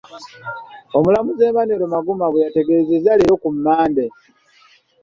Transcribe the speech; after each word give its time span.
Omulamuzi 0.97 1.41
Emmanuel 1.49 1.81
Baguma 1.93 2.25
bwe 2.29 2.43
yategeezezza 2.45 3.17
leero 3.17 3.35
ku 3.41 3.47
Mmande. 3.55 4.05